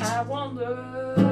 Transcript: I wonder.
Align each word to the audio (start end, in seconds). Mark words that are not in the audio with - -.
I 0.00 0.22
wonder. 0.22 1.23